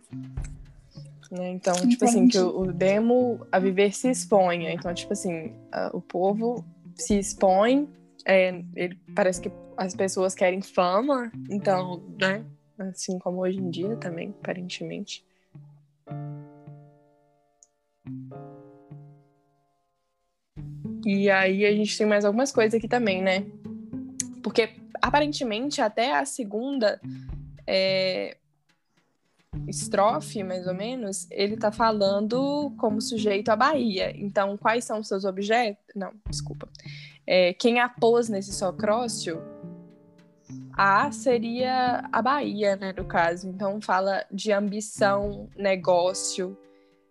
né? 1.30 1.50
Então, 1.50 1.74
tipo 1.88 2.04
assim, 2.04 2.18
Entendi. 2.24 2.32
que 2.32 2.38
o, 2.38 2.60
o 2.60 2.72
demo 2.72 3.46
a 3.50 3.58
viver 3.58 3.92
se 3.94 4.10
exponha. 4.10 4.72
Então, 4.72 4.92
tipo 4.92 5.12
assim, 5.12 5.52
a- 5.70 5.90
o 5.94 6.00
povo 6.00 6.64
se 6.96 7.18
expõe, 7.18 7.88
é, 8.26 8.62
ele, 8.76 8.98
parece 9.14 9.40
que 9.40 9.50
as 9.76 9.94
pessoas 9.94 10.34
querem 10.34 10.60
fama, 10.60 11.30
então, 11.50 12.02
né? 12.20 12.44
Assim 12.78 13.18
como 13.18 13.38
hoje 13.40 13.58
em 13.58 13.70
dia 13.70 13.96
também, 13.96 14.34
aparentemente. 14.40 15.24
E 21.04 21.30
aí 21.30 21.64
a 21.64 21.72
gente 21.74 21.96
tem 21.96 22.06
mais 22.06 22.24
algumas 22.24 22.52
coisas 22.52 22.74
aqui 22.74 22.88
também, 22.88 23.22
né? 23.22 23.44
Porque 24.42 24.70
aparentemente 25.02 25.82
até 25.82 26.16
a 26.16 26.24
segunda 26.24 27.00
é, 27.66 28.36
estrofe, 29.66 30.42
mais 30.42 30.66
ou 30.66 30.74
menos, 30.74 31.26
ele 31.30 31.56
tá 31.56 31.72
falando 31.72 32.72
como 32.78 33.00
sujeito 33.00 33.50
à 33.50 33.56
Bahia. 33.56 34.12
Então, 34.16 34.56
quais 34.56 34.84
são 34.84 35.00
os 35.00 35.08
seus 35.08 35.24
objetos? 35.24 35.84
Não, 35.94 36.12
desculpa. 36.30 36.68
É, 37.26 37.52
quem 37.52 37.80
a 37.80 37.88
pôs 37.88 38.28
nesse 38.28 38.52
socrócio, 38.52 39.42
a 40.72 41.10
seria 41.10 42.08
a 42.10 42.22
Bahia, 42.22 42.76
né, 42.76 42.94
no 42.96 43.04
caso. 43.04 43.48
Então, 43.48 43.80
fala 43.80 44.24
de 44.30 44.52
ambição, 44.52 45.50
negócio, 45.56 46.56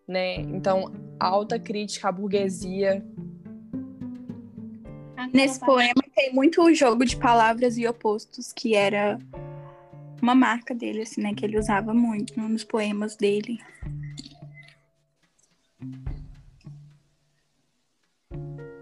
né? 0.07 0.35
Então, 0.35 0.91
alta 1.19 1.59
crítica 1.59 2.09
à 2.09 2.11
burguesia. 2.11 3.05
Nesse 5.31 5.59
poema 5.59 6.00
tem 6.13 6.33
muito 6.33 6.73
jogo 6.73 7.05
de 7.05 7.17
palavras 7.17 7.77
e 7.77 7.87
opostos, 7.87 8.51
que 8.53 8.75
era 8.75 9.17
uma 10.21 10.35
marca 10.35 10.73
dele, 10.75 11.01
assim, 11.01 11.21
né? 11.21 11.33
Que 11.33 11.45
ele 11.45 11.57
usava 11.57 11.93
muito 11.93 12.39
nos 12.39 12.63
poemas 12.63 13.15
dele. 13.15 13.59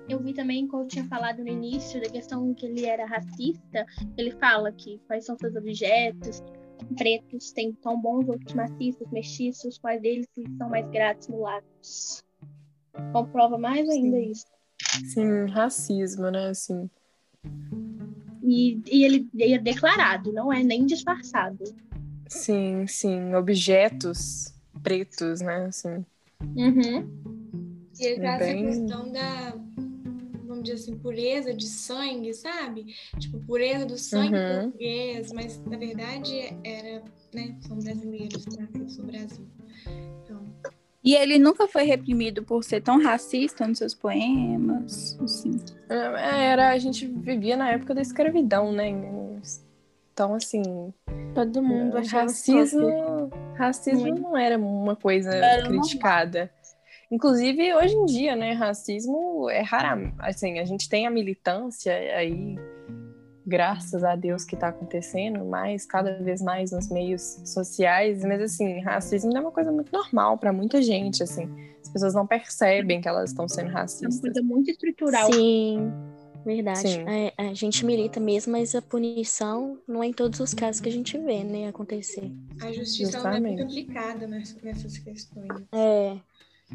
Eu 0.07 0.19
vi 0.19 0.33
também, 0.33 0.67
como 0.67 0.83
eu 0.83 0.87
tinha 0.87 1.05
falado 1.05 1.43
no 1.43 1.47
início, 1.47 2.01
da 2.01 2.09
questão 2.09 2.53
que 2.53 2.65
ele 2.65 2.85
era 2.85 3.05
racista, 3.05 3.85
ele 4.17 4.31
fala 4.31 4.71
que 4.71 4.99
quais 5.07 5.25
são 5.25 5.37
seus 5.37 5.55
objetos, 5.55 6.43
pretos 6.97 7.51
têm 7.51 7.73
tão 7.73 7.99
bons 8.01 8.27
outros 8.27 8.53
maciços, 8.53 9.07
mestiços, 9.11 9.77
quais 9.77 10.01
deles 10.01 10.27
são 10.57 10.69
mais 10.69 10.89
gratos 10.89 11.27
mulatos. 11.27 12.23
Comprova 13.13 13.57
mais 13.57 13.87
ainda 13.87 14.17
Sim. 14.17 14.31
isso. 14.31 14.45
Sim, 15.13 15.45
racismo, 15.45 16.31
né? 16.31 16.47
Assim. 16.47 16.89
E, 18.49 18.81
e 18.91 19.03
ele 19.03 19.29
é 19.39 19.57
declarado, 19.59 20.33
não 20.33 20.51
é 20.51 20.63
nem 20.63 20.85
disfarçado. 20.85 21.63
Sim, 22.27 22.85
sim. 22.87 23.33
Objetos 23.35 24.53
pretos, 24.81 25.41
né? 25.41 25.65
Assim. 25.65 26.05
Uhum. 26.55 27.19
E 27.99 28.05
ele 28.05 28.19
traz 28.21 28.39
Bem- 28.39 28.67
essa 28.69 28.79
questão 28.79 29.11
da, 29.11 29.51
vamos 30.45 30.63
dizer 30.63 30.75
assim, 30.75 30.97
pureza 30.97 31.53
de 31.53 31.67
sangue, 31.67 32.33
sabe? 32.33 32.95
Tipo, 33.19 33.39
pureza 33.41 33.85
do 33.85 33.97
sangue 33.97 34.37
Uhum. 34.37 34.61
português, 34.63 35.31
mas 35.33 35.63
na 35.65 35.77
verdade 35.77 36.31
era, 36.63 37.03
né? 37.33 37.57
São 37.67 37.77
brasileiros 37.77 38.45
nascidos 38.45 38.97
no 38.97 39.05
Brasil. 39.05 39.47
Então, 40.23 40.41
E 41.03 41.15
ele 41.15 41.39
nunca 41.39 41.67
foi 41.67 41.83
reprimido 41.83 42.43
por 42.43 42.63
ser 42.63 42.81
tão 42.81 43.01
racista 43.01 43.65
nos 43.67 43.77
seus 43.77 43.93
poemas, 43.93 45.17
assim. 45.21 45.59
É, 45.89 46.45
Era, 46.47 46.69
a 46.69 46.77
gente 46.77 47.07
vivia 47.07 47.55
na 47.55 47.71
época 47.71 47.95
da 47.95 48.01
escravidão, 48.01 48.71
né? 48.71 48.89
Então, 50.11 50.35
assim, 50.35 50.91
Todo 51.33 51.61
mundo 51.61 51.97
achava 51.97 52.23
racismo, 52.23 53.29
racismo 53.55 54.15
não 54.15 54.37
era 54.37 54.57
uma 54.57 54.95
coisa 54.95 55.33
Era 55.33 55.67
criticada. 55.67 56.51
Inclusive, 57.11 57.73
hoje 57.73 57.95
em 57.95 58.05
dia, 58.05 58.35
né, 58.35 58.53
racismo 58.53 59.49
é 59.49 59.61
raro. 59.61 60.13
Assim, 60.19 60.59
a 60.59 60.65
gente 60.65 60.89
tem 60.89 61.07
a 61.07 61.09
militância 61.09 61.93
aí, 61.93 62.55
graças 63.49 64.03
a 64.03 64.15
Deus 64.15 64.45
que 64.45 64.55
tá 64.55 64.69
acontecendo, 64.69 65.43
mais, 65.43 65.85
cada 65.85 66.13
vez 66.19 66.41
mais 66.41 66.71
nos 66.71 66.89
meios 66.89 67.41
sociais, 67.43 68.23
mas 68.23 68.41
assim, 68.41 68.79
racismo 68.81 69.35
é 69.35 69.39
uma 69.41 69.51
coisa 69.51 69.71
muito 69.71 69.91
normal 69.91 70.37
para 70.37 70.53
muita 70.53 70.81
gente, 70.81 71.23
assim. 71.23 71.49
As 71.81 71.89
pessoas 71.89 72.13
não 72.13 72.27
percebem 72.27 73.01
que 73.01 73.07
elas 73.07 73.31
estão 73.31 73.47
sendo 73.47 73.67
É 73.67 73.71
uma 73.71 73.79
racistas. 73.79 74.19
coisa 74.21 74.41
muito 74.43 74.69
estrutural. 74.69 75.33
Sim, 75.33 75.91
verdade. 76.45 76.79
Sim. 76.87 77.05
É, 77.07 77.33
a 77.37 77.53
gente 77.53 77.85
milita 77.85 78.19
mesmo, 78.19 78.51
mas 78.51 78.75
a 78.75 78.81
punição 78.81 79.79
não 79.87 80.03
é 80.03 80.07
em 80.07 80.13
todos 80.13 80.39
os 80.39 80.53
casos 80.53 80.79
que 80.79 80.87
a 80.87 80.91
gente 80.91 81.17
vê, 81.17 81.43
né, 81.43 81.67
acontecer. 81.67 82.31
a 82.61 82.71
justiça 82.71 83.17
ela 83.17 83.37
é 83.37 83.39
muito 83.39 83.63
aplicada 83.63 84.27
ness- 84.27 84.57
nessas 84.61 84.97
questões. 84.99 85.47
É, 85.73 86.17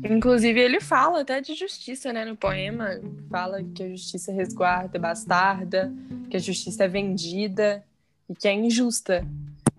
Inclusive, 0.02 0.58
ele 0.58 0.80
fala 0.80 1.20
até 1.20 1.40
de 1.40 1.54
justiça, 1.54 2.12
né, 2.12 2.24
no 2.24 2.36
poema. 2.36 3.00
Fala 3.30 3.62
que 3.62 3.82
a 3.82 3.88
justiça 3.88 4.32
resguarda 4.32 4.98
bastarda, 4.98 5.92
que 6.28 6.36
a 6.36 6.40
justiça 6.40 6.84
é 6.84 6.88
vendida 6.88 7.84
e 8.28 8.34
que 8.34 8.48
é 8.48 8.52
injusta, 8.52 9.26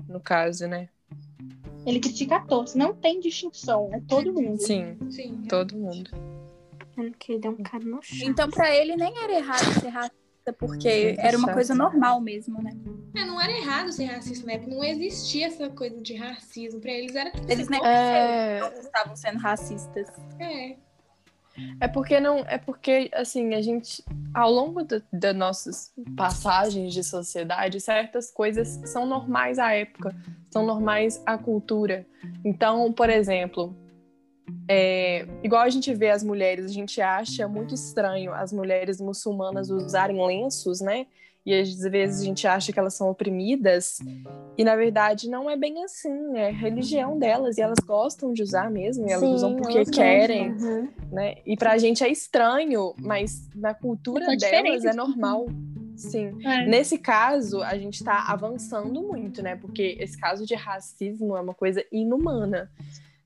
no 0.08 0.20
caso, 0.20 0.68
né? 0.68 0.88
Ele 1.86 2.00
critica 2.00 2.38
a 2.38 2.40
todos, 2.40 2.74
não 2.74 2.96
tem 2.96 3.20
distinção, 3.20 3.90
é 3.94 4.00
todo 4.08 4.34
mundo. 4.34 4.60
Sim, 4.62 4.98
Sim. 5.10 5.44
todo 5.48 5.76
mundo. 5.76 6.10
Que 7.20 7.34
ele 7.34 7.42
deu 7.42 7.52
um 7.52 7.62
cara 7.62 7.84
no 7.84 8.02
chão. 8.02 8.28
Então, 8.28 8.50
pra 8.50 8.74
ele, 8.74 8.96
nem 8.96 9.14
era 9.18 9.34
errado 9.34 9.66
ser 9.82 9.90
racista, 9.90 10.16
porque 10.52 11.06
Muito 11.06 11.20
era 11.20 11.38
uma 11.38 11.54
coisa 11.54 11.74
normal 11.74 12.22
mesmo, 12.22 12.62
né? 12.62 12.72
É, 13.16 13.25
não 13.25 13.42
era 13.42 13.52
errado 13.52 13.92
ser 13.92 14.06
racista 14.06 14.46
na 14.46 14.54
época, 14.54 14.75
não 14.75 14.84
existia 14.84 15.48
essa 15.48 15.70
coisa 15.70 16.02
de 16.02 16.16
racismo. 16.16 16.80
Pra 16.80 16.92
eles 16.92 17.16
era 17.16 17.32
tudo 17.32 17.52
Eles 17.52 17.70
nem 17.70 17.86
É, 17.86 18.60
estavam 18.80 19.16
sendo 19.16 19.40
racistas. 19.40 20.08
É. 20.40 20.75
É 21.80 21.88
porque 21.88 22.20
não. 22.20 22.40
É 22.40 22.58
porque, 22.58 23.10
assim, 23.14 23.54
a 23.54 23.62
gente, 23.62 24.04
ao 24.34 24.52
longo 24.52 24.82
das 24.84 25.36
nossas 25.36 25.94
passagens 26.16 26.94
de 26.94 27.04
sociedade, 27.04 27.80
certas 27.80 28.30
coisas 28.30 28.82
são 28.86 29.06
normais 29.06 29.58
à 29.58 29.74
época, 29.74 30.14
são 30.52 30.66
normais 30.66 31.22
à 31.25 31.38
cultura. 31.38 32.06
Então, 32.44 32.92
por 32.92 33.10
exemplo, 33.10 33.75
é, 34.68 35.25
igual 35.44 35.62
a 35.62 35.70
gente 35.70 35.94
vê 35.94 36.10
as 36.10 36.24
mulheres, 36.24 36.66
a 36.66 36.74
gente 36.74 37.02
acha 37.02 37.48
muito 37.48 37.74
estranho 37.74 38.34
as 38.34 38.52
mulheres 38.52 39.00
muçulmanas 39.00 39.70
usarem 39.70 40.25
lenços, 40.25 40.82
né? 40.82 41.08
E 41.46 41.54
às 41.54 41.80
vezes 41.80 42.22
a 42.22 42.25
gente 42.25 42.48
acha 42.48 42.74
que 42.74 42.80
elas 42.80 42.96
são 42.96 43.08
oprimidas, 43.08 44.00
e 44.58 44.64
na 44.64 44.75
verdade 44.75 45.30
não 45.30 45.48
é 45.48 45.56
bem 45.56 45.84
assim, 45.84 46.36
é 46.36 46.48
a 46.48 46.52
religião 46.52 47.20
delas, 47.20 47.60
e 47.60 47.62
elas 47.62 47.78
gostam 47.86 48.34
de 48.34 48.42
usar 48.42 48.72
mesmo, 48.72 49.08
e 49.08 49.12
elas 49.12 49.24
Sim, 49.24 49.34
usam 49.36 49.56
porque 49.56 49.86
querem. 49.86 50.54
Uhum. 50.54 50.90
né? 51.12 51.36
E 51.46 51.56
pra 51.56 51.78
gente 51.78 52.04
é 52.04 52.10
estranho, 52.10 52.96
mas 52.98 53.48
na 53.54 53.75
cultura 53.75 54.25
São 54.25 54.36
delas 54.36 54.44
diferentes. 54.44 54.86
é 54.86 54.94
normal. 54.94 55.46
Sim. 55.96 56.36
É. 56.44 56.66
Nesse 56.66 56.98
caso, 56.98 57.62
a 57.62 57.78
gente 57.78 58.04
tá 58.04 58.25
avançando 58.28 59.02
muito, 59.02 59.42
né? 59.44 59.56
Porque 59.56 59.98
esse 60.00 60.18
caso 60.18 60.46
de 60.46 60.56
racismo 60.56 61.38
é 61.38 61.42
uma 61.42 61.54
coisa 61.54 61.86
inumana, 61.92 62.72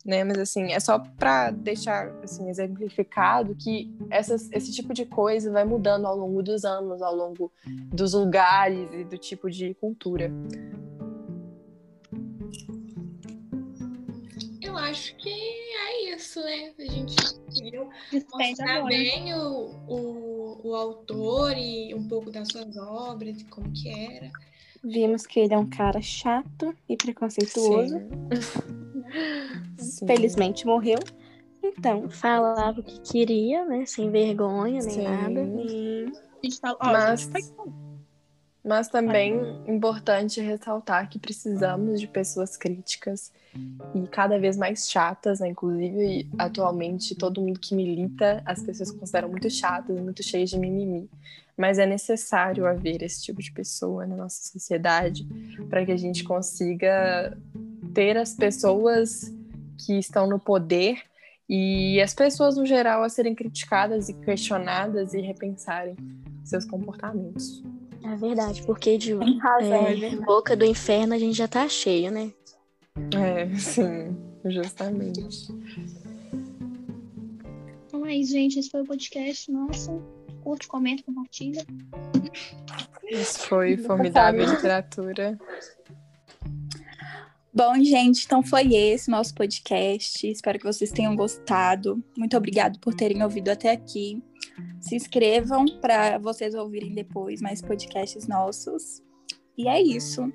né? 0.10 0.24
Mas 0.24 0.40
assim, 0.40 0.74
é 0.74 0.80
só 0.80 0.98
pra 0.98 1.52
deixar 1.52 2.12
assim 2.24 2.50
exemplificado 2.50 3.56
que 3.56 3.94
essas, 4.10 4.52
esse 4.52 4.74
tipo 4.74 4.92
de 4.92 5.06
coisa 5.06 5.52
vai 5.52 5.64
mudando 5.64 6.08
ao 6.08 6.18
longo 6.18 6.42
dos 6.42 6.66
anos, 6.66 7.00
ao 7.02 7.16
longo 7.16 7.52
dos 7.68 8.16
lugares 8.16 8.92
e 8.92 9.04
do 9.04 9.18
tipo 9.20 9.52
de 9.52 9.76
cultura. 9.76 10.32
Eu 14.60 14.76
acho 14.76 15.16
que 15.18 15.30
é 15.30 16.16
isso, 16.16 16.42
né? 16.42 16.74
A 16.80 16.86
gente 16.86 17.16
conseguiu 17.16 17.90
mostrar 18.34 18.78
agora. 18.78 18.88
bem 18.88 19.34
o, 19.36 19.76
o, 19.88 20.70
o 20.70 20.76
autor 20.76 21.56
e 21.56 21.94
um 21.94 22.08
pouco 22.08 22.32
das 22.32 22.48
suas 22.52 22.76
obras 22.78 23.40
e 23.40 23.44
como 23.46 23.72
que 23.72 23.90
era. 23.90 24.32
Vimos 24.84 25.28
que 25.28 25.40
ele 25.40 25.54
é 25.54 25.58
um 25.58 25.70
cara 25.70 26.02
chato 26.02 26.74
e 26.88 26.98
preconceituoso. 26.98 28.00
Sim. 28.00 29.69
Felizmente 30.06 30.66
morreu. 30.66 31.00
Então, 31.64 32.10
Falava 32.10 32.80
o 32.80 32.84
que 32.84 33.00
queria, 33.02 33.66
né? 33.66 33.86
Sem 33.86 34.10
vergonha 34.10 34.82
nem 34.82 34.90
Sim. 34.92 35.04
nada. 35.04 35.42
A 35.42 36.46
gente 36.46 36.60
fala, 36.60 36.78
ó, 36.80 36.86
Mas- 36.92 37.30
como? 37.56 37.90
Mas 38.64 38.90
também 38.90 39.40
importante 39.68 40.42
ressaltar 40.42 41.10
que 41.10 41.18
precisamos 41.18 42.00
de 42.00 42.08
pessoas 42.08 42.58
críticas 42.58 43.32
e 43.96 44.06
cada 44.08 44.38
vez 44.38 44.58
mais 44.58 44.90
chatas, 44.90 45.40
né? 45.40 45.48
Inclusive, 45.48 46.30
atualmente, 46.38 47.16
todo 47.16 47.42
mundo 47.42 47.58
que 47.60 47.74
milita, 47.74 48.42
as 48.46 48.62
pessoas 48.62 48.92
consideram 48.92 49.30
muito 49.30 49.50
chatas, 49.50 49.98
muito 50.00 50.22
cheias 50.22 50.50
de 50.50 50.60
mimimi. 50.60 51.10
Mas 51.58 51.80
é 51.80 51.86
necessário 51.86 52.66
haver 52.66 53.02
esse 53.02 53.24
tipo 53.24 53.42
de 53.42 53.52
pessoa 53.52 54.06
na 54.06 54.16
nossa 54.16 54.50
sociedade 54.50 55.26
para 55.70 55.86
que 55.86 55.92
a 55.92 55.98
gente 55.98 56.24
consiga 56.24 57.38
ter 57.94 58.18
as 58.18 58.34
pessoas 58.34 59.34
que 59.86 59.98
estão 59.98 60.28
no 60.28 60.40
poder 60.40 61.02
e 61.50 62.00
as 62.00 62.14
pessoas 62.14 62.58
no 62.58 62.66
geral 62.66 63.04
a 63.04 63.10
serem 63.10 63.34
criticadas 63.34 64.08
e 64.08 64.14
questionadas 64.14 65.14
e 65.14 65.22
repensarem 65.22 65.96
seus 66.44 66.64
comportamentos. 66.66 67.64
É 68.04 68.16
verdade, 68.16 68.62
porque 68.64 68.98
de 68.98 69.14
razão, 69.14 69.88
é 69.88 70.06
é, 70.06 70.16
boca 70.18 70.56
do 70.56 70.64
inferno 70.64 71.14
a 71.14 71.18
gente 71.18 71.36
já 71.36 71.48
tá 71.48 71.68
cheio, 71.68 72.12
né? 72.12 72.32
É, 73.14 73.54
sim, 73.58 74.16
justamente. 74.46 75.22
Então 77.88 78.06
é 78.06 78.16
isso, 78.16 78.32
gente. 78.32 78.60
Esse 78.60 78.70
foi 78.70 78.82
o 78.82 78.86
podcast 78.86 79.52
nosso. 79.52 80.02
Curte, 80.44 80.68
comenta, 80.68 81.04
compartilha. 81.04 81.66
Isso 83.10 83.40
foi 83.40 83.76
formidável 83.76 84.46
literatura. 84.46 85.38
Bom, 87.54 87.76
gente, 87.84 88.26
então 88.26 88.44
foi 88.44 88.76
esse 88.76 89.10
nosso 89.10 89.34
podcast. 89.34 90.28
Espero 90.30 90.60
que 90.60 90.66
vocês 90.66 90.92
tenham 90.92 91.16
gostado. 91.16 92.04
Muito 92.16 92.38
obrigado 92.38 92.80
por 92.80 92.94
terem 92.94 93.24
ouvido 93.24 93.50
até 93.50 93.72
aqui. 93.72 94.24
Se 94.80 94.96
inscrevam 94.96 95.66
para 95.82 96.18
vocês 96.20 96.54
ouvirem 96.54 96.94
depois 96.94 97.42
mais 97.42 97.62
podcasts 97.62 98.28
nossos. 98.28 99.02
E 99.58 99.68
é 99.68 99.82
isso. 99.82 100.32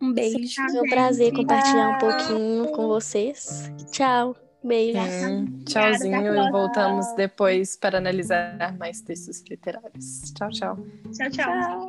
Um 0.00 0.12
beijo. 0.12 0.54
Foi 0.70 0.80
um 0.80 0.88
prazer 0.88 1.32
compartilhar 1.32 1.96
um 1.96 1.98
pouquinho 1.98 2.72
com 2.72 2.88
vocês. 2.88 3.70
Tchau. 3.90 4.36
Beijo. 4.62 4.98
Hum, 4.98 5.64
tchauzinho 5.64 6.34
e 6.34 6.50
voltamos 6.50 7.06
depois 7.16 7.76
para 7.76 7.96
analisar 7.96 8.76
mais 8.78 9.00
textos 9.00 9.42
literários. 9.48 10.32
Tchau, 10.36 10.50
tchau. 10.50 10.78
Tchau, 11.12 11.30
tchau. 11.30 11.88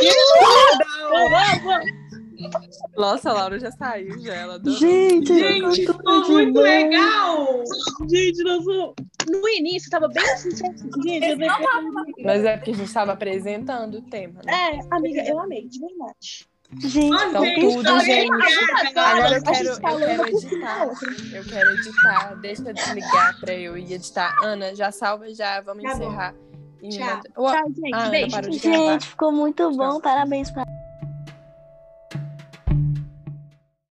Tchau. 0.00 0.03
Nossa, 2.96 3.30
a 3.30 3.32
Laura 3.32 3.58
já 3.58 3.70
saiu, 3.72 4.18
já. 4.20 4.34
Ela 4.34 4.54
adorou. 4.54 4.78
Gente, 4.78 5.34
Gente, 5.36 5.86
ficou 5.86 6.28
muito 6.28 6.60
legal! 6.60 7.62
Gente, 8.08 8.42
nossa, 8.44 8.94
no 9.28 9.48
início 9.48 9.90
tava 9.90 10.08
bem 10.08 10.22
assim, 10.30 10.50
gente, 10.54 11.28
eu 11.28 11.36
Mas 12.24 12.44
é 12.44 12.56
porque 12.56 12.70
a 12.70 12.74
gente 12.74 12.86
estava 12.86 13.12
apresentando 13.12 13.98
o 13.98 14.02
tema, 14.02 14.40
né? 14.44 14.52
É, 14.52 14.94
amiga, 14.94 15.22
eu 15.22 15.38
amei, 15.38 15.66
de 15.66 15.80
verdade. 15.80 16.46
Gente, 16.78 17.10
Nossa, 17.10 17.26
Então, 17.28 17.44
gente, 17.44 17.60
tudo, 17.60 17.82
tá 17.84 17.98
gente. 18.00 18.98
Agora 18.98 19.36
eu 19.36 19.42
quero, 19.42 19.68
eu 19.68 19.80
falou 19.80 19.98
quero 20.00 20.28
editar. 20.28 20.86
Eu 21.32 21.44
quero 21.44 21.70
editar. 21.70 22.34
Deixa 22.40 22.62
eu 22.68 22.74
desligar 22.74 23.40
pra 23.40 23.54
eu 23.54 23.76
ir 23.76 23.92
editar. 23.92 24.34
Ana, 24.42 24.74
já 24.74 24.90
salva 24.90 25.32
já. 25.32 25.60
Vamos 25.60 25.84
Tá 25.84 25.92
encerrar. 25.92 26.34
Tchau. 26.90 27.20
Tchau, 27.34 27.72
gente. 27.76 27.94
Ah, 27.94 28.06
Ana 28.06 28.52
gente, 28.52 29.06
ficou 29.06 29.30
muito 29.30 29.70
bom. 29.70 29.92
Tchau. 29.92 30.00
Parabéns 30.00 30.50
pra 30.50 30.64